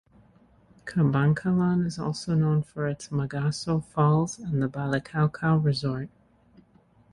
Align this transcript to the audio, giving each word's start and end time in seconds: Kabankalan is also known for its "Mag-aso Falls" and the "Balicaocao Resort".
Kabankalan 0.85 1.85
is 1.85 1.99
also 1.99 2.33
known 2.33 2.63
for 2.63 2.87
its 2.87 3.11
"Mag-aso 3.11 3.81
Falls" 3.85 4.39
and 4.39 4.59
the 4.59 4.67
"Balicaocao 4.67 5.63
Resort". 5.63 6.09